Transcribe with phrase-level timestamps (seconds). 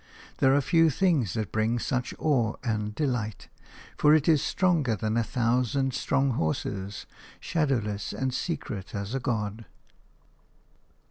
[0.39, 3.49] There are few things that bring such awe and delight;
[3.95, 7.05] for it is stronger than a thousand strong horses,
[7.39, 9.65] shadowless and secret as a god.